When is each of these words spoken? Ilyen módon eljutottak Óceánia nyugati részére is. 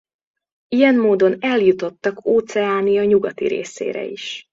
Ilyen 0.67 0.95
módon 0.95 1.37
eljutottak 1.39 2.25
Óceánia 2.25 3.03
nyugati 3.03 3.47
részére 3.47 4.03
is. 4.05 4.47